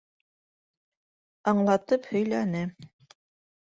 [1.53, 2.67] Аңлатып һөйләне.